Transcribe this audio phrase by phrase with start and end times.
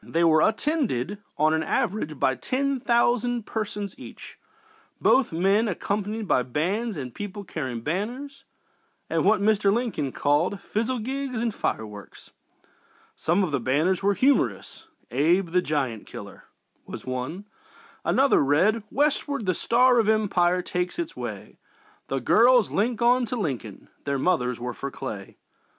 [0.03, 4.39] They were attended, on an average, by ten thousand persons each,
[4.99, 8.43] both men being accompanied by bands and people carrying banners
[9.11, 9.71] and what Mr.
[9.71, 12.31] Lincoln called "fizzlegigs and fireworks."
[13.15, 14.87] Some of the banners were humorous.
[14.91, 17.45] ||| Abe the Giant Killer ||| was one.
[18.03, 23.03] Another read: ||| Westward the Star of Empire takes its way; | |The girls link
[23.03, 25.37] on to Lincoln, their mothers were for Clay.